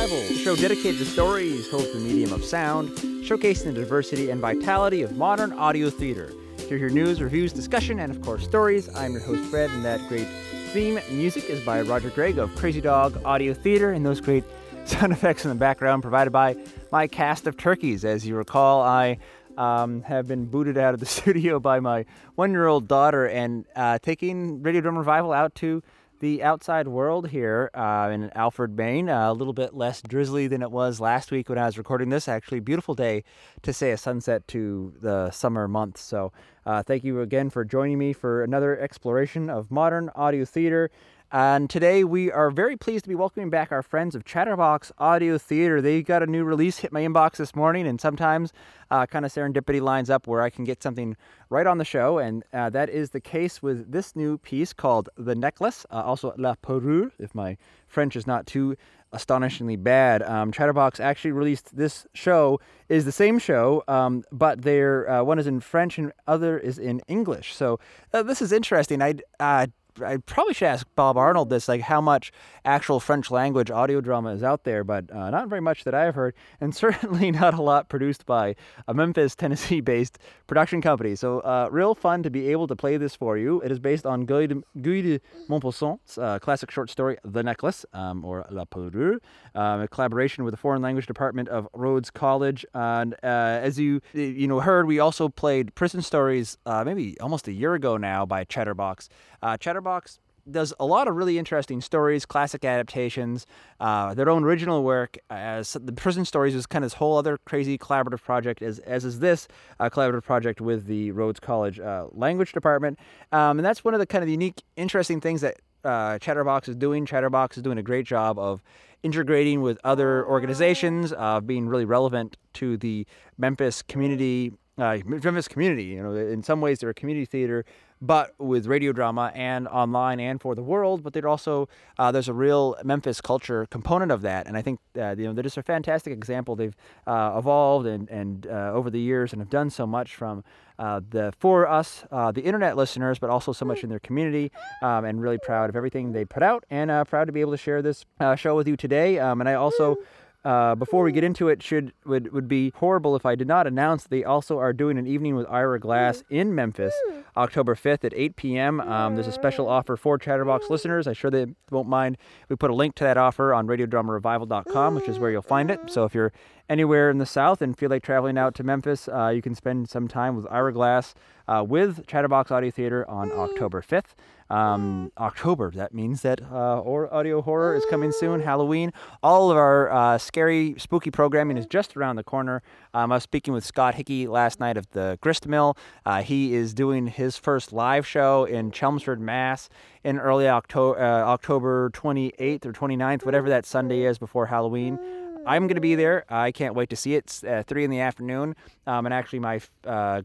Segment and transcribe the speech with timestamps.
[0.00, 2.88] A show dedicated to stories told through the medium of sound,
[3.22, 6.32] showcasing the diversity and vitality of modern audio theater.
[6.56, 10.00] To hear news, reviews, discussion, and of course stories, I'm your host Fred, and that
[10.08, 10.26] great
[10.72, 14.42] theme music is by Roger Gregg of Crazy Dog Audio Theater, and those great
[14.86, 16.56] sound effects in the background provided by
[16.90, 18.02] my cast of turkeys.
[18.02, 19.18] As you recall, I
[19.58, 22.06] um, have been booted out of the studio by my
[22.36, 25.82] one-year-old daughter, and uh, taking Radio Drama Revival out to
[26.20, 29.08] the outside world here uh, in Alfred, Maine.
[29.08, 32.10] Uh, a little bit less drizzly than it was last week when I was recording
[32.10, 32.28] this.
[32.28, 33.24] Actually, beautiful day
[33.62, 36.02] to say a sunset to the summer months.
[36.02, 36.32] So,
[36.66, 40.90] uh, thank you again for joining me for another exploration of modern audio theater.
[41.32, 45.38] And today we are very pleased to be welcoming back our friends of Chatterbox Audio
[45.38, 45.80] Theater.
[45.80, 48.52] They got a new release hit my inbox this morning, and sometimes
[48.90, 51.16] uh, kind of serendipity lines up where I can get something
[51.48, 52.18] right on the show.
[52.18, 56.34] And uh, that is the case with this new piece called The Necklace, uh, also
[56.36, 58.76] La Parure, if my French is not too
[59.12, 60.22] astonishingly bad.
[60.22, 65.38] Um, Chatterbox actually released this show is the same show, um, but their uh, one
[65.38, 67.54] is in French and other is in English.
[67.54, 67.78] So
[68.12, 69.00] uh, this is interesting.
[69.00, 69.66] I uh,
[70.04, 72.32] I probably should ask Bob Arnold this, like how much
[72.64, 76.14] actual French language audio drama is out there, but uh, not very much that I've
[76.14, 78.54] heard, and certainly not a lot produced by
[78.86, 81.14] a Memphis, Tennessee-based production company.
[81.14, 83.60] So, uh, real fun to be able to play this for you.
[83.60, 87.84] It is based on Guy de, Guy de Maupassant's uh, classic short story, The Necklace,
[87.92, 89.18] um, or La Parure,
[89.54, 92.64] um, a collaboration with the foreign language department of Rhodes College.
[92.74, 93.26] And uh,
[93.62, 97.74] as you you know heard, we also played Prison Stories uh, maybe almost a year
[97.74, 99.08] ago now by Chatterbox.
[99.42, 100.20] Uh, Chatterbox
[100.50, 103.46] does a lot of really interesting stories, classic adaptations,
[103.78, 105.16] uh, their own original work.
[105.30, 109.04] As the Prison Stories is kind of this whole other crazy collaborative project, as as
[109.04, 109.48] is this
[109.78, 112.98] uh, collaborative project with the Rhodes College uh, Language Department,
[113.32, 116.76] um, and that's one of the kind of unique, interesting things that uh, Chatterbox is
[116.76, 117.06] doing.
[117.06, 118.62] Chatterbox is doing a great job of
[119.02, 123.06] integrating with other organizations, uh, being really relevant to the
[123.38, 124.52] Memphis community.
[124.78, 127.66] Uh, Memphis community, you know, in some ways they're a community theater,
[128.00, 131.02] but with radio drama and online and for the world.
[131.02, 131.68] But they also
[131.98, 135.32] uh, there's a real Memphis culture component of that, and I think uh, you know
[135.32, 136.56] they're just a fantastic example.
[136.56, 140.44] They've uh, evolved and and uh, over the years and have done so much from
[140.78, 144.50] uh, the for us uh, the internet listeners, but also so much in their community.
[144.82, 147.58] Um, and really proud of everything they put out, and proud to be able to
[147.58, 148.04] share this
[148.36, 149.18] show with you today.
[149.18, 149.96] Um, and I also
[150.44, 153.66] uh, before we get into it, should would would be horrible if I did not
[153.66, 156.94] announce they also are doing an evening with Ira Glass in Memphis,
[157.40, 158.80] October 5th at 8 p.m.
[158.80, 161.06] Um, there's a special offer for Chatterbox listeners.
[161.06, 162.18] I'm sure they won't mind.
[162.48, 165.80] We put a link to that offer on RadioDramaRevival.com, which is where you'll find it.
[165.86, 166.32] So if you're
[166.68, 169.88] anywhere in the South and feel like traveling out to Memphis, uh, you can spend
[169.88, 171.14] some time with Ira Glass
[171.48, 174.14] uh, with Chatterbox Audio Theater on October 5th.
[174.50, 178.92] Um, October, that means that uh, or audio horror is coming soon, Halloween.
[179.22, 182.60] All of our uh, scary, spooky programming is just around the corner.
[182.92, 185.76] Um, I was speaking with Scott Hickey last night of the Grist Mill.
[186.04, 189.68] Uh, he is doing his first live show in Chelmsford, Mass.
[190.04, 194.98] in early October, uh, October 28th or 29th, whatever that Sunday is before Halloween.
[195.46, 196.24] I'm going to be there.
[196.28, 197.24] I can't wait to see it.
[197.24, 198.56] It's uh, 3 in the afternoon.
[198.86, 200.22] Um, and actually, my uh,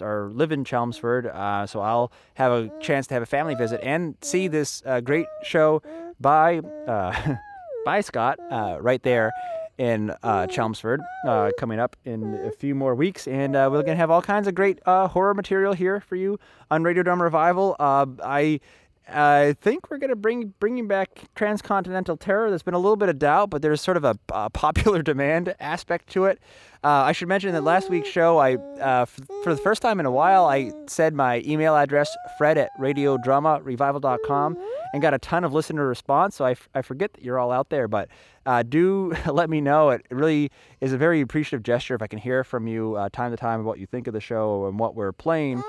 [0.00, 3.80] are live in Chelmsford, uh, so I'll have a chance to have a family visit
[3.82, 5.82] and see this uh, great show
[6.20, 7.36] by uh,
[7.84, 9.32] by Scott uh, right there
[9.78, 13.96] in uh, Chelmsford uh, coming up in a few more weeks, and uh, we're gonna
[13.96, 16.38] have all kinds of great horror material here for you
[16.70, 17.76] on Radio Drama Revival.
[17.78, 18.60] I
[19.08, 22.48] I think we're going to bring bringing back transcontinental terror.
[22.50, 25.54] There's been a little bit of doubt, but there's sort of a, a popular demand
[25.60, 26.40] aspect to it.
[26.82, 29.98] Uh, I should mention that last week's show, I uh, f- for the first time
[29.98, 34.56] in a while, I said my email address, fred at radiodramarevival.com,
[34.92, 36.36] and got a ton of listener response.
[36.36, 38.08] So I, f- I forget that you're all out there, but
[38.44, 39.90] uh, do let me know.
[39.90, 40.50] It really
[40.80, 43.64] is a very appreciative gesture if I can hear from you uh, time to time
[43.64, 45.62] what you think of the show and what we're playing.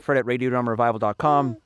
[0.00, 1.56] Fred at radiodramarevival.com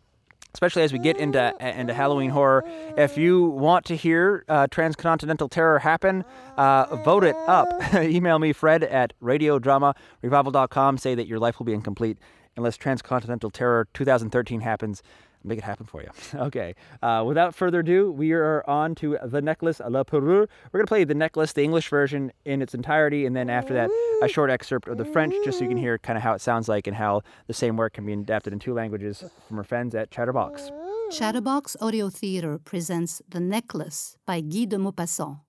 [0.57, 2.65] especially as we get into into Halloween horror.
[2.97, 6.25] If you want to hear uh, transcontinental terror happen,
[6.57, 7.69] uh, vote it up.
[7.95, 10.97] Email me, Fred at radiodramarevival.com.
[10.97, 12.17] Say that your life will be incomplete
[12.57, 15.03] unless transcontinental terror 2013 happens
[15.47, 16.11] make it happen for you.
[16.35, 16.75] okay.
[17.03, 20.49] Uh, without further ado, we are on to The Necklace La Parure.
[20.73, 23.75] We're going to play The Necklace, the English version in its entirety, and then after
[23.75, 23.91] that,
[24.23, 26.41] a short excerpt of the French, just so you can hear kind of how it
[26.41, 29.65] sounds like and how the same work can be adapted in two languages from our
[29.65, 30.71] friends at Chatterbox.
[31.11, 35.46] Chatterbox Audio Theater presents The Necklace by Guy de Maupassant.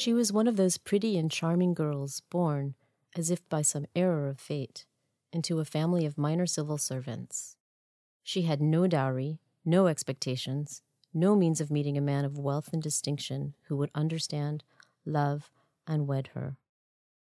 [0.00, 2.74] She was one of those pretty and charming girls born,
[3.14, 4.86] as if by some error of fate,
[5.30, 7.58] into a family of minor civil servants.
[8.22, 10.80] She had no dowry, no expectations,
[11.12, 14.64] no means of meeting a man of wealth and distinction who would understand,
[15.04, 15.50] love,
[15.86, 16.56] and wed her.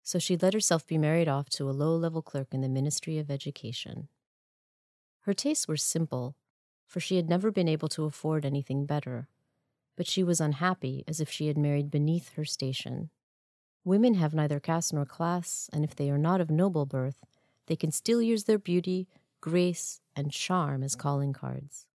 [0.04, 3.18] So she let herself be married off to a low level clerk in the Ministry
[3.18, 4.10] of Education.
[5.22, 6.36] Her tastes were simple,
[6.86, 9.30] for she had never been able to afford anything better,
[9.96, 13.10] but she was unhappy as if she had married beneath her station.
[13.84, 17.24] Women have neither caste nor class, and if they are not of noble birth,
[17.68, 19.08] they can still use their beauty,
[19.42, 21.86] grace, and charm as calling cards.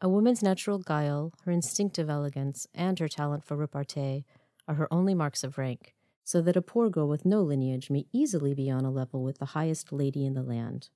[0.00, 4.24] A woman's natural guile, her instinctive elegance, and her talent for repartee
[4.68, 5.94] are her only marks of rank,
[6.24, 9.38] so that a poor girl with no lineage may easily be on a level with
[9.38, 10.90] the highest lady in the land.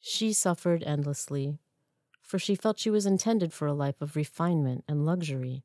[0.00, 1.58] She suffered endlessly,
[2.28, 5.64] for she felt she was intended for a life of refinement and luxury.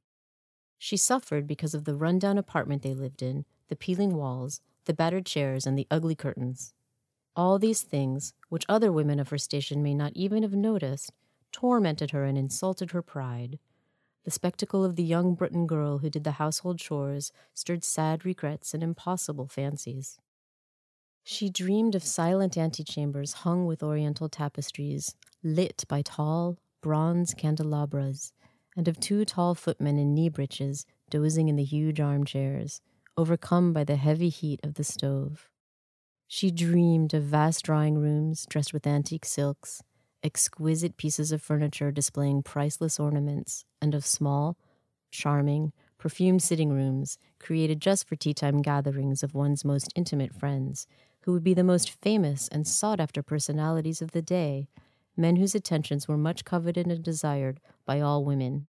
[0.77, 5.25] She suffered because of the run-down apartment they lived in, the peeling walls, the battered
[5.25, 6.73] chairs, and the ugly curtains.
[7.35, 11.11] All these things, which other women of her station may not even have noticed,
[11.51, 13.59] tormented her and insulted her pride.
[14.23, 18.73] The spectacle of the young Breton girl who did the household chores stirred sad regrets
[18.73, 20.17] and impossible fancies.
[21.25, 28.33] She dreamed of silent antechambers hung with oriental tapestries, lit by tall, bronze candelabras,
[28.75, 32.81] and of two tall footmen in knee breeches dozing in the huge armchairs,
[33.17, 35.49] overcome by the heavy heat of the stove.
[36.27, 39.83] She dreamed of vast drawing rooms dressed with antique silks,
[40.23, 44.57] exquisite pieces of furniture displaying priceless ornaments, and of small,
[45.11, 50.87] charming, perfumed sitting rooms created just for tea time gatherings of one's most intimate friends,
[51.21, 54.67] who would be the most famous and sought after personalities of the day,
[55.15, 58.67] men whose attentions were much coveted and desired by all women.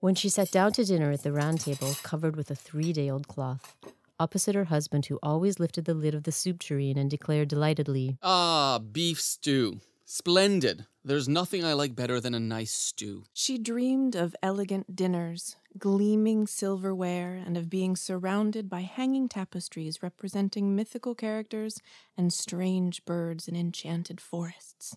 [0.00, 3.10] When she sat down to dinner at the round table covered with a three day
[3.10, 3.76] old cloth,
[4.18, 8.16] opposite her husband, who always lifted the lid of the soup tureen and declared delightedly,
[8.22, 9.80] Ah, beef stew.
[10.06, 10.86] Splendid.
[11.04, 13.24] There's nothing I like better than a nice stew.
[13.32, 20.74] She dreamed of elegant dinners, gleaming silverware, and of being surrounded by hanging tapestries representing
[20.74, 21.80] mythical characters
[22.16, 24.94] and strange birds in enchanted forests.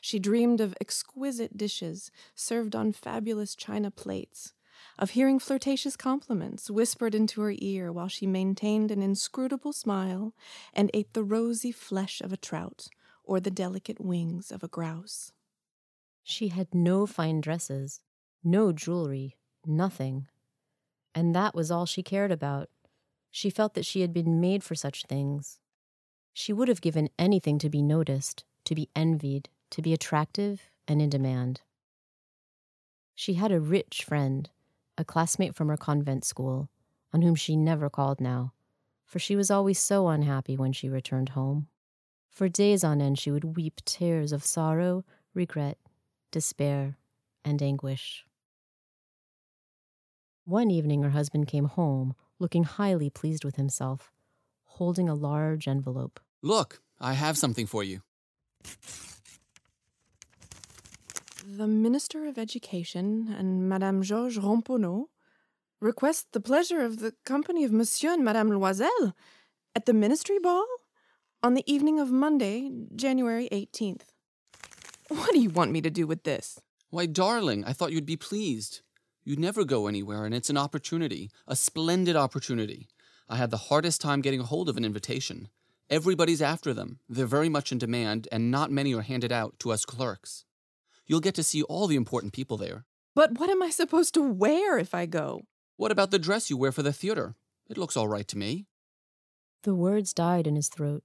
[0.00, 4.52] She dreamed of exquisite dishes served on fabulous china plates,
[4.98, 10.34] of hearing flirtatious compliments whispered into her ear while she maintained an inscrutable smile
[10.72, 12.88] and ate the rosy flesh of a trout
[13.24, 15.32] or the delicate wings of a grouse.
[16.22, 18.00] She had no fine dresses,
[18.42, 20.26] no jewelry, nothing.
[21.14, 22.68] And that was all she cared about.
[23.30, 25.58] She felt that she had been made for such things.
[26.32, 31.00] She would have given anything to be noticed, to be envied, to be attractive and
[31.00, 31.62] in demand.
[33.14, 34.50] She had a rich friend,
[34.98, 36.68] a classmate from her convent school,
[37.12, 38.52] on whom she never called now,
[39.04, 41.68] for she was always so unhappy when she returned home.
[42.30, 45.04] For days on end, she would weep tears of sorrow,
[45.34, 45.78] regret,
[46.32, 46.98] despair,
[47.44, 48.24] and anguish.
[50.46, 54.12] One evening, her husband came home, looking highly pleased with himself,
[54.64, 56.20] holding a large envelope.
[56.42, 58.02] Look, I have something for you.
[61.46, 65.06] The Minister of Education and Madame Georges Ramponneau
[65.80, 69.14] request the pleasure of the company of Monsieur and Madame Loisel
[69.74, 70.66] at the Ministry Ball
[71.42, 74.02] on the evening of Monday, January 18th.
[75.08, 76.60] What do you want me to do with this?
[76.90, 78.82] Why, darling, I thought you'd be pleased.
[79.26, 82.88] You never go anywhere, and it's an opportunity, a splendid opportunity.
[83.26, 85.48] I had the hardest time getting a hold of an invitation.
[85.88, 86.98] Everybody's after them.
[87.08, 90.44] They're very much in demand, and not many are handed out to us clerks.
[91.06, 92.84] You'll get to see all the important people there.
[93.14, 95.42] But what am I supposed to wear if I go?
[95.76, 97.34] What about the dress you wear for the theater?
[97.70, 98.66] It looks all right to me.
[99.62, 101.02] The words died in his throat.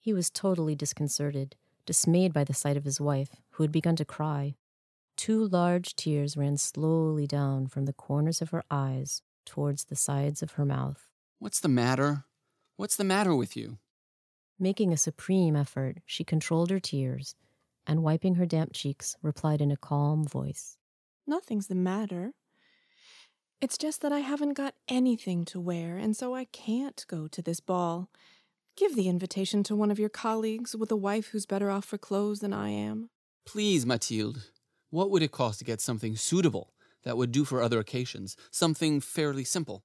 [0.00, 1.54] He was totally disconcerted,
[1.86, 4.56] dismayed by the sight of his wife, who had begun to cry.
[5.16, 10.42] Two large tears ran slowly down from the corners of her eyes towards the sides
[10.42, 11.08] of her mouth.
[11.38, 12.24] What's the matter?
[12.76, 13.78] What's the matter with you?
[14.58, 17.34] Making a supreme effort, she controlled her tears
[17.86, 20.76] and, wiping her damp cheeks, replied in a calm voice
[21.26, 22.32] Nothing's the matter.
[23.60, 27.40] It's just that I haven't got anything to wear, and so I can't go to
[27.40, 28.10] this ball.
[28.76, 31.96] Give the invitation to one of your colleagues with a wife who's better off for
[31.96, 33.10] clothes than I am.
[33.46, 34.42] Please, Mathilde.
[34.94, 36.72] What would it cost to get something suitable
[37.02, 38.36] that would do for other occasions?
[38.52, 39.82] Something fairly simple.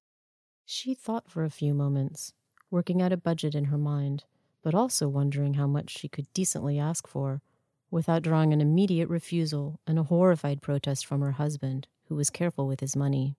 [0.65, 2.33] She thought for a few moments,
[2.69, 4.25] working out a budget in her mind,
[4.61, 7.41] but also wondering how much she could decently ask for,
[7.89, 12.67] without drawing an immediate refusal and a horrified protest from her husband, who was careful
[12.67, 13.35] with his money.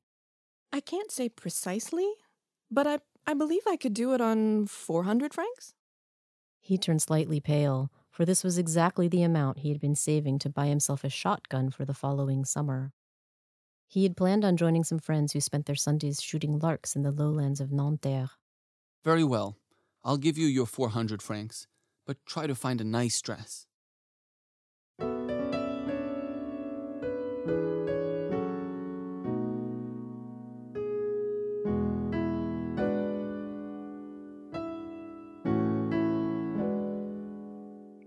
[0.72, 2.10] I can't say precisely,
[2.68, 2.98] but I,
[3.28, 5.74] I believe I could do it on 400 francs.
[6.58, 10.50] He turned slightly pale, for this was exactly the amount he had been saving to
[10.50, 12.92] buy himself a shotgun for the following summer.
[13.88, 17.12] He had planned on joining some friends who spent their Sundays shooting larks in the
[17.12, 18.28] lowlands of Nanterre.
[19.02, 19.56] Very well.
[20.04, 21.66] I'll give you your 400 francs,
[22.06, 23.66] but try to find a nice dress.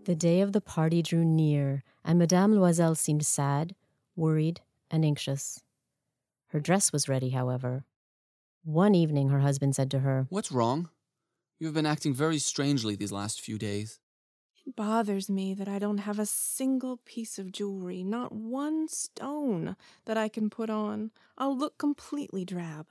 [0.06, 3.74] The day of the party drew near, and Madame Loisel seemed sad,
[4.18, 4.60] worried,
[4.92, 5.62] and anxious.
[6.48, 7.86] Her dress was ready, however.
[8.66, 10.90] One evening, her husband said to her, What's wrong?
[11.58, 14.02] You've been acting very strangely these last few days.
[14.66, 19.78] It bothers me that I don't have a single piece of jewelry, not one stone
[20.04, 21.12] that I can put on.
[21.38, 22.88] I'll look completely drab.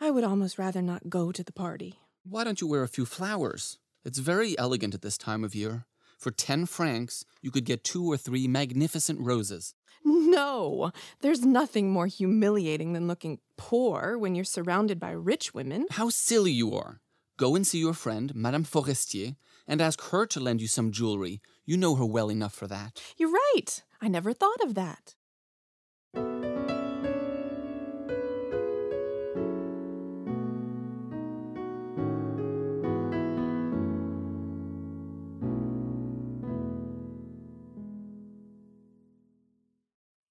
[0.00, 2.00] I would almost rather not go to the party.
[2.24, 3.78] Why don't you wear a few flowers?
[4.04, 5.86] It's very elegant at this time of year.
[6.22, 9.74] For 10 francs, you could get two or three magnificent roses.
[10.04, 15.86] No, there's nothing more humiliating than looking poor when you're surrounded by rich women.
[15.90, 17.00] How silly you are.
[17.38, 19.34] Go and see your friend, Madame Forestier,
[19.66, 21.40] and ask her to lend you some jewelry.
[21.64, 23.02] You know her well enough for that.
[23.16, 23.82] You're right.
[24.00, 25.16] I never thought of that.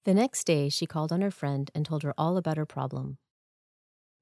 [0.03, 3.17] The next day, she called on her friend and told her all about her problem.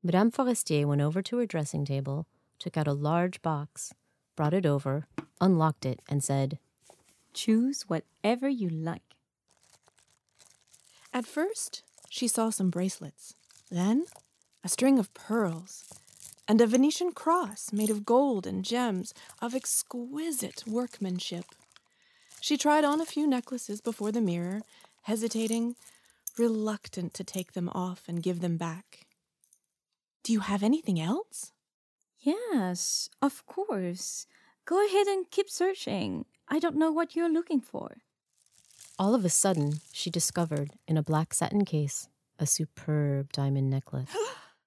[0.03, 3.93] Madame Forestier went over to her dressing table, took out a large box,
[4.35, 5.07] brought it over,
[5.39, 6.59] unlocked it, and said,
[7.33, 9.15] Choose whatever you like.
[11.13, 13.35] At first, she saw some bracelets,
[13.71, 14.05] then
[14.63, 15.85] a string of pearls,
[16.47, 21.45] and a Venetian cross made of gold and gems of exquisite workmanship.
[22.41, 24.61] She tried on a few necklaces before the mirror
[25.03, 25.75] hesitating,
[26.37, 29.05] reluctant to take them off and give them back.
[30.23, 31.51] Do you have anything else?
[32.19, 34.27] Yes, of course.
[34.65, 36.25] Go ahead and keep searching.
[36.47, 37.97] I don't know what you're looking for.
[38.97, 44.15] All of a sudden, she discovered, in a black satin case, a superb diamond necklace.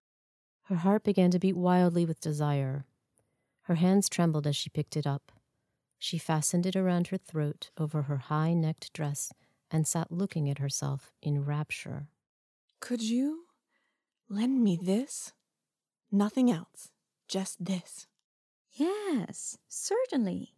[0.65, 2.87] Her heart began to beat wildly with desire.
[3.63, 5.33] Her hands trembled as she picked it up.
[5.99, 9.33] She fastened it around her throat over her high necked dress
[9.73, 12.09] and sat looking at herself in rapture.
[12.79, 13.47] Could you
[14.29, 15.33] lend me this?
[16.13, 16.91] Nothing else,
[17.27, 18.07] just this.
[18.71, 20.55] Yes, certainly.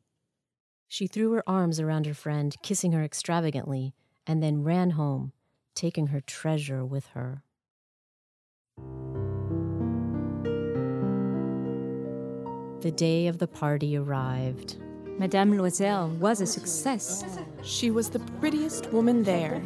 [0.88, 3.94] She threw her arms around her friend, kissing her extravagantly,
[4.26, 5.32] and then ran home,
[5.74, 7.42] taking her treasure with her.
[12.80, 14.76] The day of the party arrived.
[15.18, 17.24] Madame Loisel was a success.
[17.62, 19.62] She was the prettiest woman there,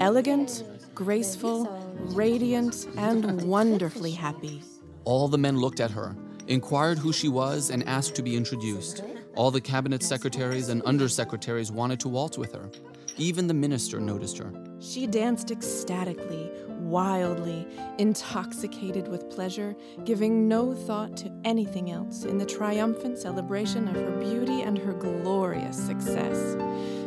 [0.00, 0.64] elegant,
[0.94, 1.66] graceful,
[2.14, 4.62] radiant, and wonderfully happy.
[5.04, 6.16] All the men looked at her,
[6.48, 9.04] inquired who she was, and asked to be introduced.
[9.36, 12.68] All the cabinet secretaries and undersecretaries wanted to waltz with her.
[13.16, 14.52] Even the minister noticed her.
[14.80, 16.50] She danced ecstatically,
[16.88, 17.66] wildly,
[17.98, 24.18] intoxicated with pleasure, giving no thought to anything else in the triumphant celebration of her
[24.18, 26.56] beauty and her glorious success.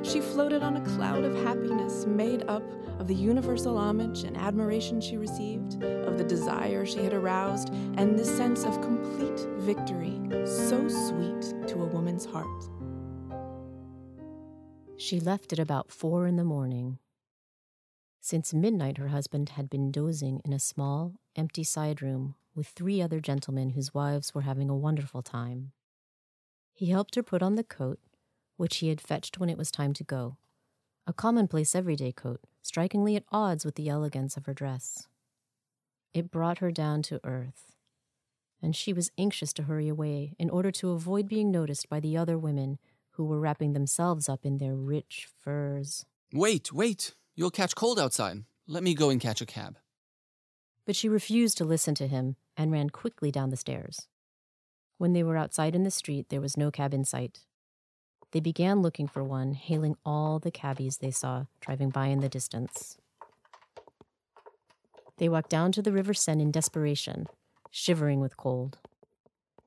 [0.03, 2.63] She floated on a cloud of happiness made up
[2.99, 8.17] of the universal homage and admiration she received, of the desire she had aroused, and
[8.17, 12.47] the sense of complete victory, so sweet to a woman's heart.
[14.97, 16.99] She left at about four in the morning.
[18.23, 23.01] Since midnight, her husband had been dozing in a small, empty side room with three
[23.01, 25.71] other gentlemen whose wives were having a wonderful time.
[26.71, 27.99] He helped her put on the coat,
[28.57, 30.37] which he had fetched when it was time to go,
[31.07, 35.07] a commonplace everyday coat, strikingly at odds with the elegance of her dress.
[36.13, 37.75] It brought her down to earth,
[38.61, 42.17] and she was anxious to hurry away in order to avoid being noticed by the
[42.17, 42.77] other women
[43.11, 46.05] who were wrapping themselves up in their rich furs.
[46.31, 47.15] Wait, wait!
[47.35, 48.43] You'll catch cold outside.
[48.67, 49.77] Let me go and catch a cab.
[50.85, 54.07] But she refused to listen to him and ran quickly down the stairs.
[54.97, 57.39] When they were outside in the street, there was no cab in sight.
[58.31, 62.29] They began looking for one, hailing all the cabbies they saw driving by in the
[62.29, 62.97] distance.
[65.17, 67.27] They walked down to the River Seine in desperation,
[67.69, 68.77] shivering with cold.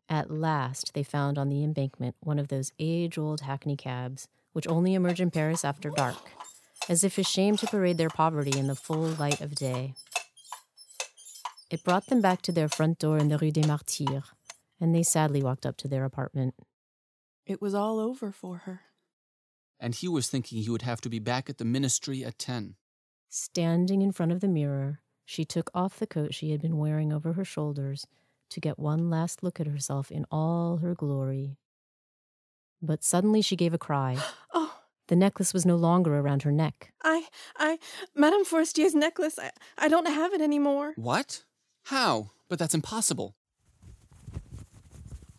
[0.09, 4.69] At last, they found on the embankment one of those age old hackney cabs which
[4.69, 6.31] only emerge in Paris after dark,
[6.89, 9.95] as if ashamed to parade their poverty in the full light of day.
[11.71, 14.25] It brought them back to their front door in the Rue des Martyrs,
[14.81, 16.55] and they sadly walked up to their apartment.
[17.47, 18.83] It was all over for her.
[19.81, 22.77] And he was thinking he would have to be back at the ministry at 10.
[23.29, 27.13] Standing in front of the mirror, she took off the coat she had been wearing
[27.13, 28.07] over her shoulders
[28.51, 31.57] to get one last look at herself in all her glory.
[32.81, 34.17] But suddenly she gave a cry.
[34.57, 34.64] Oh,
[35.09, 36.93] The necklace was no longer around her neck.
[37.03, 37.27] I,
[37.59, 37.79] I,
[38.15, 40.95] Madame Forestier's necklace, I, I don't have it anymore.
[40.97, 41.45] What?
[41.85, 42.31] How?
[42.49, 43.35] But that's impossible.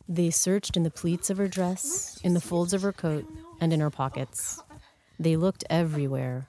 [0.07, 3.25] They searched in the pleats of her dress, in the folds of her coat,
[3.59, 4.61] and in her pockets.
[5.19, 6.47] They looked everywhere.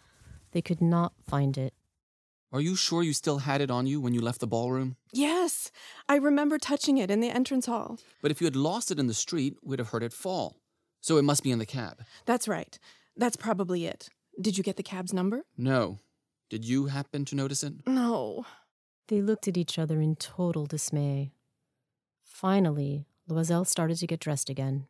[0.52, 1.72] They could not find it.
[2.52, 4.96] Are you sure you still had it on you when you left the ballroom?
[5.12, 5.70] Yes,
[6.08, 7.98] I remember touching it in the entrance hall.
[8.22, 10.56] But if you had lost it in the street, we'd have heard it fall.
[11.00, 12.02] So it must be in the cab.
[12.24, 12.78] That's right.
[13.16, 14.08] That's probably it.
[14.40, 15.42] Did you get the cab's number?
[15.56, 15.98] No.
[16.50, 17.72] Did you happen to notice it?
[17.86, 18.44] No.
[19.08, 21.32] They looked at each other in total dismay.
[22.24, 24.86] Finally, Loisel started to get dressed again,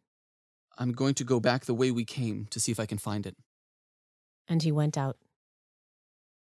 [0.79, 3.25] I'm going to go back the way we came to see if I can find
[3.27, 3.37] it.
[4.49, 5.17] and he went out.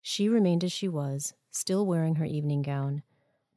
[0.01, 3.01] She remained as she was, still wearing her evening gown,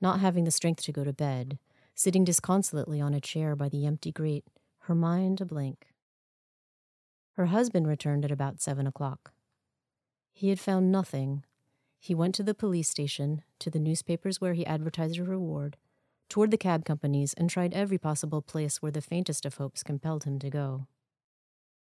[0.01, 1.59] not having the strength to go to bed,
[1.95, 4.47] sitting disconsolately on a chair by the empty grate,
[4.85, 5.92] her mind a blank.
[7.37, 9.33] Her husband returned at about seven o'clock.
[10.33, 11.45] He had found nothing.
[11.99, 15.77] He went to the police station, to the newspapers where he advertised a reward,
[16.29, 20.25] toward the cab companies, and tried every possible place where the faintest of hopes compelled
[20.25, 20.87] him to go.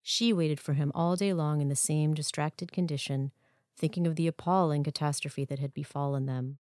[0.02, 3.32] She waited for him all day long in the same distracted condition,
[3.76, 6.58] thinking of the appalling catastrophe that had befallen them.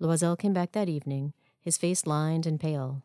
[0.00, 3.02] Loisel came back that evening, his face lined and pale.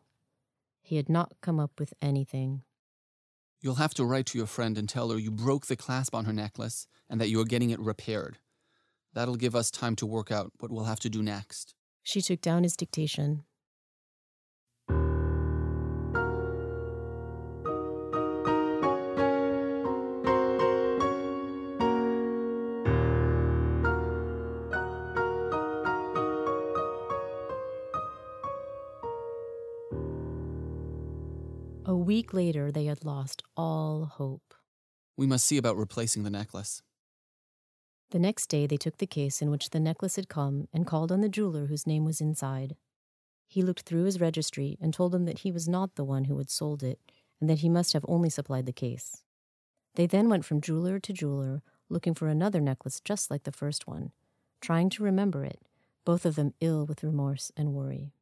[0.82, 2.62] He had not come up with anything.
[3.62, 6.24] You'll have to write to your friend and tell her you broke the clasp on
[6.24, 8.38] her necklace and that you are getting it repaired.
[9.12, 11.74] That'll give us time to work out what we'll have to do next.
[12.02, 13.44] She took down his dictation.
[32.20, 34.52] Week later, they had lost all hope.
[35.16, 36.82] We must see about replacing the necklace.
[38.10, 41.10] The next day, they took the case in which the necklace had come and called
[41.10, 42.76] on the jeweler whose name was inside.
[43.48, 46.36] He looked through his registry and told them that he was not the one who
[46.36, 47.00] had sold it
[47.40, 49.22] and that he must have only supplied the case.
[49.94, 53.86] They then went from jeweler to jeweler looking for another necklace just like the first
[53.86, 54.12] one,
[54.60, 55.62] trying to remember it,
[56.04, 58.12] both of them ill with remorse and worry.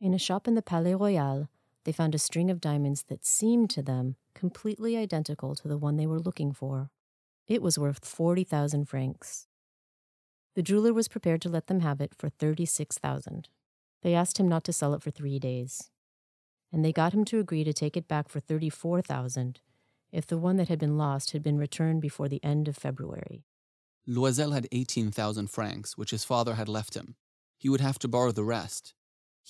[0.00, 1.48] In a shop in the Palais Royal,
[1.84, 5.96] they found a string of diamonds that seemed to them completely identical to the one
[5.96, 6.90] they were looking for.
[7.46, 9.46] It was worth 40,000 francs.
[10.54, 13.48] The jeweler was prepared to let them have it for 36,000.
[14.02, 15.90] They asked him not to sell it for 3 days.
[16.72, 19.60] And they got him to agree to take it back for 34,000
[20.12, 23.44] if the one that had been lost had been returned before the end of February.
[24.08, 27.16] Loisel had 18,000 francs, which his father had left him.
[27.58, 28.94] He would have to borrow the rest.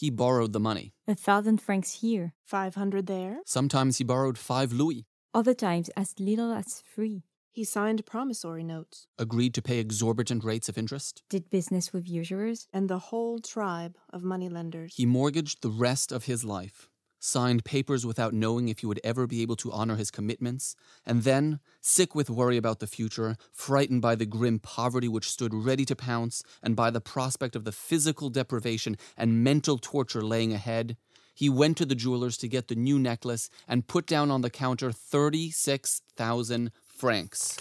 [0.01, 0.95] He borrowed the money.
[1.07, 3.41] A thousand francs here, 500 there.
[3.45, 7.25] Sometimes he borrowed five louis, other times as little as three.
[7.53, 9.09] He signed promissory notes.
[9.19, 11.23] agreed to pay exorbitant rates of interest.
[11.29, 12.67] Did business with usurers.
[12.73, 14.95] And the whole tribe of moneylenders.
[14.97, 16.89] He mortgaged the rest of his life,
[17.21, 20.75] signed papers without knowing if he would ever be able to honor his commitments,
[21.07, 25.55] and then, sick with worry about the future, frightened by the grim poverty which stood
[25.55, 30.53] ready to pounce, and by the prospect of the physical deprivation and mental torture laying
[30.53, 30.97] ahead,
[31.35, 34.51] he went to the jeweler's to get the new necklace and put down on the
[34.51, 37.57] counter 36,000 francs.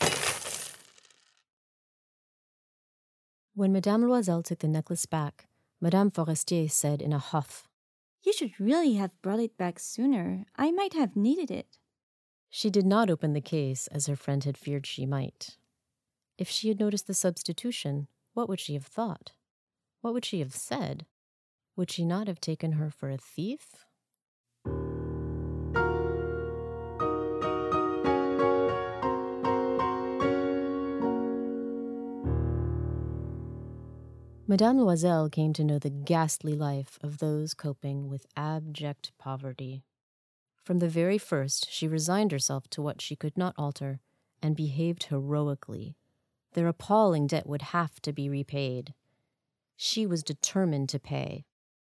[3.55, 5.47] When Madame Loisel took the necklace back,
[5.81, 7.68] Madame Forestier said in a huff,
[8.23, 10.45] You should really have brought it back sooner.
[10.55, 11.77] I might have needed it.
[12.49, 15.57] She did not open the case as her friend had feared she might.
[16.37, 19.33] If she had noticed the substitution, what would she have thought?
[20.01, 21.05] What would she have said?
[21.75, 23.85] Would she not have taken her for a thief?
[34.49, 39.83] Madame Loisel came to know the ghastly life of those coping with abject poverty.
[40.63, 43.99] From the very first, she resigned herself to what she could not alter
[44.41, 45.97] and behaved heroically.
[46.53, 48.95] Their appalling debt would have to be repaid.
[49.75, 51.45] She was determined to pay.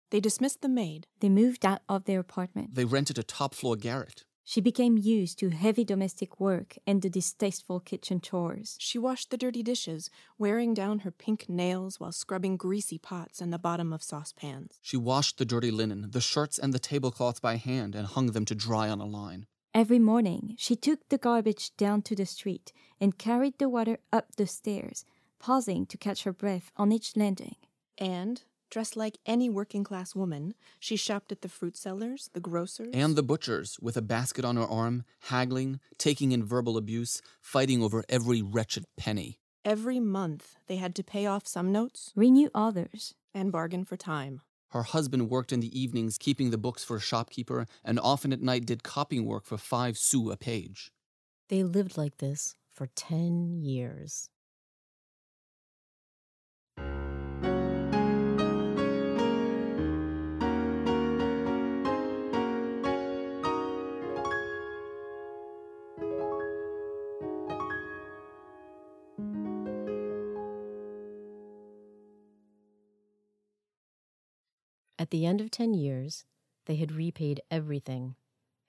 [0.10, 1.06] They dismissed the maid.
[1.20, 2.76] They moved out of their apartment.
[2.76, 4.24] They rented a top floor garret.
[4.44, 8.76] She became used to heavy domestic work and the distasteful kitchen chores.
[8.80, 13.54] She washed the dirty dishes, wearing down her pink nails while scrubbing greasy pots and
[13.54, 14.80] the bottom of saucepans.
[14.82, 18.46] She washed the dirty linen, the shirts, and the tablecloths by hand and hung them
[18.46, 19.48] to dry on a line.
[19.74, 24.36] Every morning, she took the garbage down to the street and carried the water up
[24.36, 25.06] the stairs,
[25.40, 27.56] pausing to catch her breath on each landing.
[27.98, 32.90] And, dressed like any working class woman, she shopped at the fruit sellers, the grocers,
[32.92, 37.84] And the butchers, with a basket on her arm, haggling, taking in verbal abuse, fighting
[37.84, 39.40] over every wretched penny.
[39.64, 43.14] every month they had to pay off some notes Renew others.
[43.34, 44.42] and bargain for time.
[44.72, 48.42] Her husband worked in the evenings keeping the books for a shopkeeper, and often at
[48.42, 50.92] night did copying work for five sous a page.
[51.50, 54.30] They lived like this for 10 years.
[75.04, 76.24] At the end of 10 years,
[76.66, 78.16] they had repaid everything,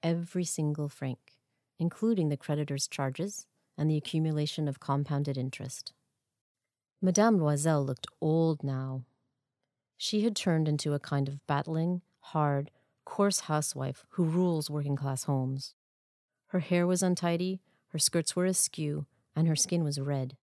[0.02, 1.38] every single franc,
[1.78, 3.46] including the creditor's charges
[3.78, 5.92] and the accumulation of compounded interest.
[7.00, 9.04] Madame Loisel looked old now.
[9.96, 12.72] She had turned into a kind of battling, hard,
[13.04, 15.76] coarse housewife who rules working class homes.
[16.48, 20.36] Her hair was untidy, her skirts were askew, and her skin was red.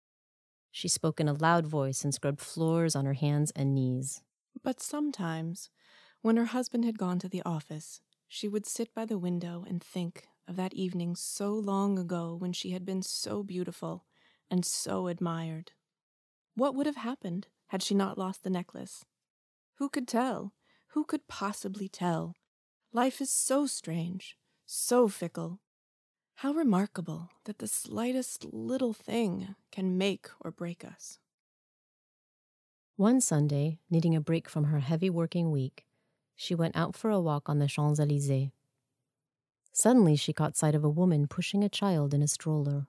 [0.71, 4.21] She spoke in a loud voice and scrubbed floors on her hands and knees.
[4.63, 5.71] But sometimes,
[6.21, 9.83] when her husband had gone to the office, she would sit by the window and
[9.83, 14.05] think of that evening so long ago when she had been so beautiful
[14.51, 15.73] and so admired.
[16.55, 19.05] What would have happened had she not lost the necklace?
[19.77, 20.55] Who could tell?
[20.89, 22.35] Who could possibly tell?
[22.93, 25.61] Life is so strange, so fickle.
[26.37, 31.19] How remarkable that the slightest little thing can make or break us.
[32.99, 35.87] One Sunday, needing a break from her heavy working week,
[36.35, 38.51] she went out for a walk on the Champs Elysees.
[39.73, 42.89] Suddenly, she caught sight of a woman pushing a child in a stroller.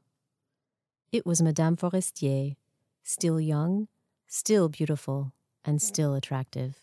[1.12, 2.56] It was Madame Forestier,
[3.04, 3.88] still young,
[4.26, 5.32] still beautiful,
[5.64, 6.80] and still attractive.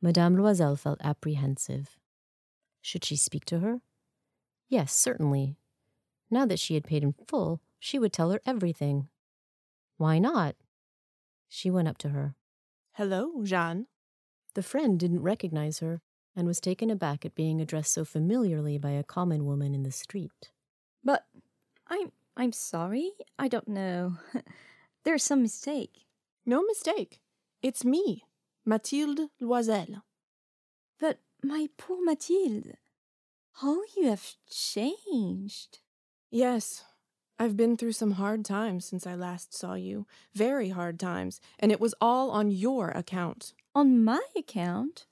[0.00, 1.98] Madame Loisel felt apprehensive.
[2.80, 3.80] Should she speak to her?
[4.68, 5.56] Yes, certainly.
[6.30, 9.08] Now that she had paid in full, she would tell her everything.
[9.96, 10.54] Why not?
[11.54, 12.34] She went up to her.
[12.94, 13.86] Hello, Jeanne.
[14.56, 16.02] The friend didn't recognize her
[16.34, 19.92] and was taken aback at being addressed so familiarly by a common woman in the
[19.92, 20.50] street.
[21.04, 21.26] But
[21.86, 23.12] I'm I'm sorry.
[23.38, 24.18] I don't know.
[25.04, 26.06] There's some mistake.
[26.44, 27.20] No mistake.
[27.62, 28.24] It's me,
[28.66, 30.02] Mathilde Loisel.
[30.98, 32.78] But my poor Mathilde,
[33.60, 35.78] how you have changed.
[36.32, 36.82] Yes,
[37.38, 40.06] I've been through some hard times since I last saw you.
[40.34, 41.40] Very hard times.
[41.58, 43.54] And it was all on your account.
[43.74, 45.06] On my account?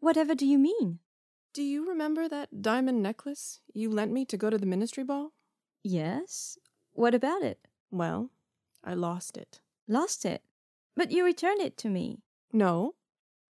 [0.00, 0.98] Whatever do you mean?
[1.54, 5.32] Do you remember that diamond necklace you lent me to go to the ministry ball?
[5.82, 6.58] Yes.
[6.92, 7.66] What about it?
[7.90, 8.30] Well,
[8.84, 9.60] I lost it.
[9.88, 10.42] Lost it.
[10.94, 12.18] But you returned it to me.
[12.52, 12.94] No,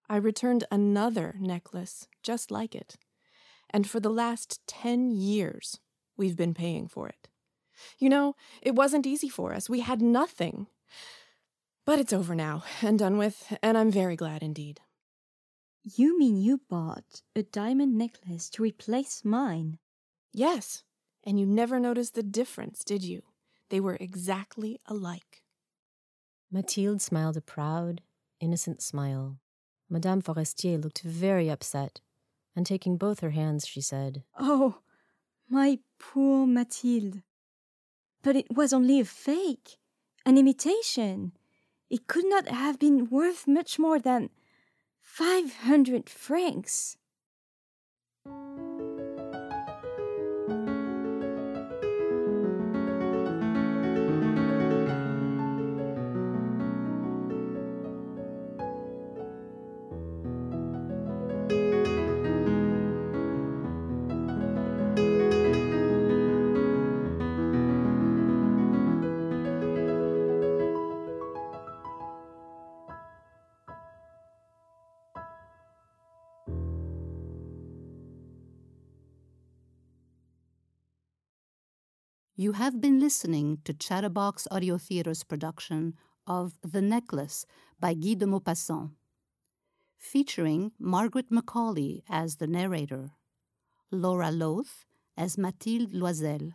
[0.09, 2.97] I returned another necklace just like it.
[3.71, 5.81] And for the last 10 years,
[6.17, 7.29] we've been paying for it.
[7.99, 9.69] You know, it wasn't easy for us.
[9.69, 10.67] We had nothing.
[11.85, 14.81] But it's over now and done with, and I'm very glad indeed.
[15.85, 19.79] You mean you bought a diamond necklace to replace mine?
[20.33, 20.83] Yes,
[21.23, 23.23] and you never noticed the difference, did you?
[23.71, 25.45] They were exactly alike.
[26.51, 28.03] Mathilde smiled a proud,
[28.41, 29.39] innocent smile.
[29.89, 32.01] Madame Forestier looked very upset,
[32.57, 34.81] and taking both her hands, she said, Oh,
[35.49, 37.23] my poor Mathilde.
[38.27, 39.79] But it was only a fake,
[40.25, 41.31] an imitation.
[41.89, 44.31] It could not have been worth much more than
[45.01, 46.97] five hundred francs.
[82.47, 85.95] You have been listening to Chatterbox Audio Theater's production
[86.29, 87.45] of The Necklace
[87.81, 88.93] by Guy de Maupassant,
[89.99, 93.11] featuring Margaret Macaulay as the narrator,
[93.91, 94.85] Laura Loth
[95.17, 96.53] as Mathilde Loisel,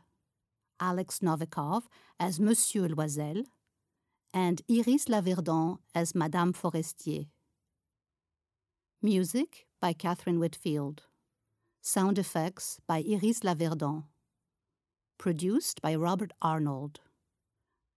[0.80, 1.84] Alex Novikov
[2.18, 3.44] as Monsieur Loisel,
[4.34, 7.26] and Iris Laverdon as Madame Forestier.
[9.02, 11.04] Music by Catherine Whitfield.
[11.82, 14.06] Sound effects by Iris Laverdon.
[15.22, 17.00] Produced by Robert Arnold.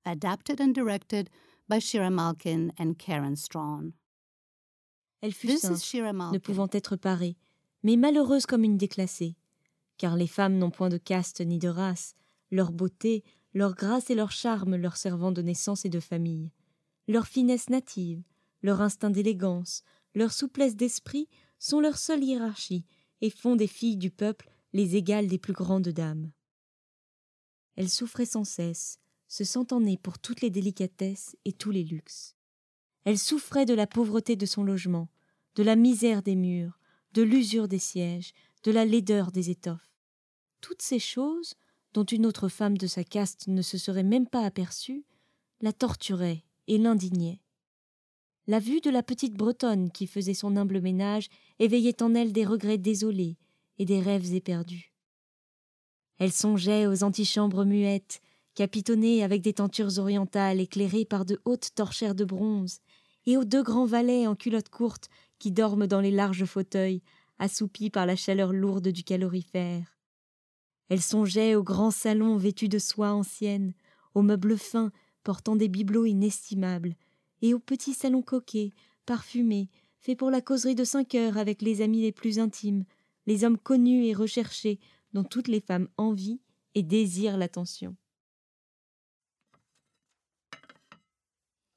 [0.05, 1.31] Adapted and directed
[1.67, 3.95] by Shira Malkin and Karen Strawn.
[5.23, 7.39] Elle fut This sainte, is Shira ne pouvant être parée,
[7.83, 9.37] mais malheureuse comme une déclassée,
[9.97, 12.15] car les femmes n'ont point de caste ni de race,
[12.51, 16.53] leur beauté, leur grâce et leur charme leur servant de naissance et de famille,
[17.09, 18.23] leur finesse native,
[18.61, 19.83] leur instinct d'élégance,
[20.15, 22.85] leur souplesse d'esprit sont leur seule hiérarchie
[23.23, 26.31] et font des filles du peuple les égales des plus grandes dames.
[27.77, 32.37] Elle souffrait sans cesse, se sentant née pour toutes les délicatesses et tous les luxes.
[33.05, 35.09] Elle souffrait de la pauvreté de son logement,
[35.57, 36.79] de la misère des murs,
[37.13, 38.33] de l'usure des sièges,
[38.63, 39.91] de la laideur des étoffes.
[40.61, 41.55] Toutes ces choses,
[41.93, 45.05] dont une autre femme de sa caste ne se serait même pas aperçue,
[45.61, 47.41] la torturaient et l'indignaient.
[48.47, 52.45] La vue de la petite Bretonne qui faisait son humble ménage éveillait en elle des
[52.45, 53.37] regrets désolés
[53.79, 54.94] et des rêves éperdus.
[56.19, 58.21] Elle songeait aux antichambres muettes,
[58.55, 62.81] capitonnées avec des tentures orientales éclairées par de hautes torchères de bronze,
[63.27, 67.03] et aux deux grands valets en culottes courtes qui dorment dans les larges fauteuils,
[67.39, 69.99] assoupis par la chaleur lourde du calorifère.
[70.89, 73.75] Elle songeait aux grands salons vêtus de soie ancienne,
[74.15, 76.95] aux meubles fins portant des bibelots inestimables,
[77.43, 78.73] et aux petits salons coquets,
[79.07, 79.69] parfumés,
[80.01, 82.85] faits pour la causerie de cinq heures avec les amis les plus intimes,
[83.27, 84.79] les hommes connus et recherchés
[85.15, 86.41] dont toutes les femmes envient
[86.75, 87.97] et désirent l'attention.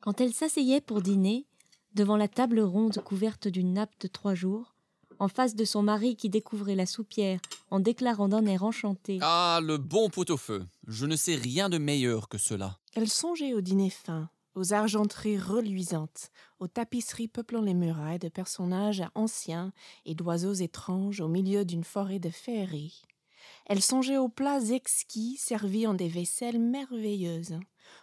[0.01, 1.45] Quand elle s'asseyait pour dîner,
[1.93, 4.75] devant la table ronde couverte d'une nappe de trois jours,
[5.19, 7.39] en face de son mari qui découvrait la soupière
[7.71, 10.65] en déclarant d'un air enchanté Ah, le bon pot-au-feu.
[10.87, 12.77] Je ne sais rien de meilleur que cela.
[12.93, 19.03] Elle songeait au dîner fin, aux argenteries reluisantes, aux tapisseries peuplant les murailles de personnages
[19.15, 19.73] anciens
[20.05, 23.03] et d'oiseaux étranges au milieu d'une forêt de féerie.
[23.65, 27.59] Elle songeait aux plats exquis servis en des vaisselles merveilleuses,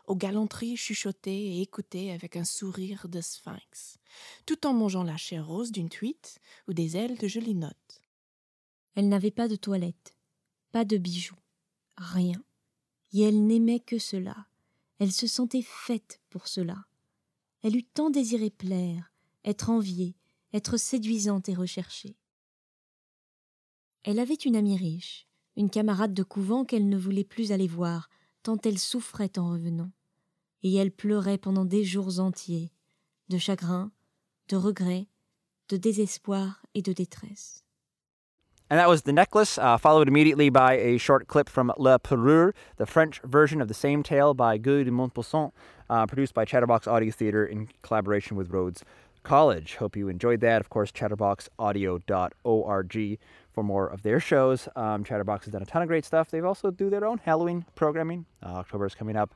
[0.07, 3.98] aux galanteries chuchotées et écoutées avec un sourire de sphinx,
[4.46, 8.02] tout en mangeant la chair rose d'une truite ou des ailes de gelinotte.
[8.94, 10.16] Elle n'avait pas de toilette,
[10.72, 11.38] pas de bijoux,
[11.96, 12.42] rien.
[13.12, 14.46] Et elle n'aimait que cela.
[14.98, 16.85] Elle se sentait faite pour cela.
[17.62, 19.12] Elle eut tant désiré plaire,
[19.44, 20.16] être enviée,
[20.52, 22.16] être séduisante et recherchée.
[24.02, 25.26] Elle avait une amie riche,
[25.57, 28.09] une camarade de couvent qu'elle ne voulait plus aller voir,
[28.43, 29.90] tant elle souffrait en revenant.
[30.62, 32.73] Et elle pleurait pendant des jours entiers,
[33.29, 33.93] de chagrin,
[34.49, 35.09] de regret,
[35.69, 37.64] de désespoir et de détresse.
[38.71, 42.55] And that was The Necklace, uh, followed immediately by a short clip from La Perrure,
[42.79, 45.53] the French version of the same tale by Guy de Montbosson,
[45.90, 48.83] uh, produced by Chatterbox Audio Theatre in collaboration with Rhodes
[49.24, 49.76] College.
[49.76, 50.60] Hope you enjoyed that.
[50.60, 53.18] Of course, chatterboxaudio.org
[53.52, 54.68] for more of their shows.
[54.76, 56.30] Um, Chatterbox has done a ton of great stuff.
[56.30, 58.26] They've also do their own Halloween programming.
[58.42, 59.34] Uh, October is coming up.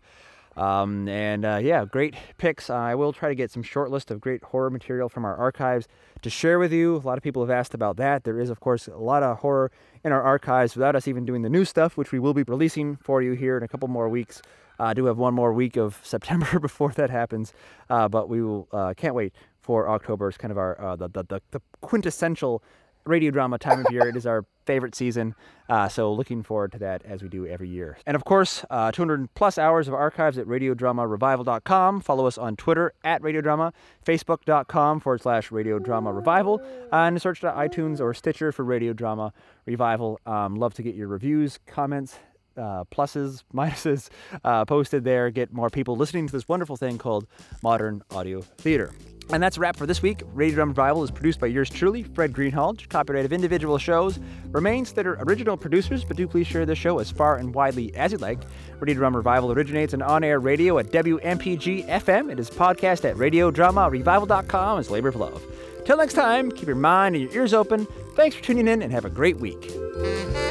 [0.58, 2.68] Um, and uh, yeah, great picks.
[2.68, 5.86] I will try to get some short list of great horror material from our archives
[6.22, 6.96] to share with you.
[6.96, 8.24] A lot of people have asked about that.
[8.24, 9.70] There is, of course, a lot of horror
[10.04, 12.96] in our archives without us even doing the new stuff, which we will be releasing
[12.96, 14.42] for you here in a couple more weeks.
[14.80, 17.52] Uh, I do have one more week of September before that happens,
[17.88, 19.32] uh, but we will uh, can't wait
[19.68, 20.30] for October.
[20.30, 22.62] It's kind of our uh, the, the, the quintessential
[23.04, 24.08] radio drama time of year.
[24.08, 25.34] It is our favorite season,
[25.68, 27.98] uh, so looking forward to that as we do every year.
[28.06, 32.00] And of course, uh, 200 plus hours of archives at radiodramarevival.com.
[32.00, 33.74] Follow us on Twitter at radiodrama,
[34.06, 39.34] facebook.com forward slash radiodrama revival, and search iTunes or Stitcher for Radio Drama
[39.66, 40.18] Revival.
[40.24, 42.18] Um, love to get your reviews, comments,
[42.56, 44.08] uh, pluses, minuses
[44.44, 45.28] uh, posted there.
[45.28, 47.26] Get more people listening to this wonderful thing called
[47.62, 48.92] modern audio theater.
[49.30, 50.22] And that's a wrap for this week.
[50.32, 52.88] Radio Drama Revival is produced by yours truly, Fred Greenhalgh.
[52.88, 54.18] Copyright of individual shows
[54.52, 57.94] remains that are original producers, but do please share this show as far and widely
[57.94, 58.38] as you'd like.
[58.80, 62.32] Radio Drama Revival originates in on-air radio at WMPG FM.
[62.32, 65.42] It is podcast at radiodramarevival.com as labor of love.
[65.84, 67.86] Till next time, keep your mind and your ears open.
[68.14, 70.47] Thanks for tuning in and have a great week.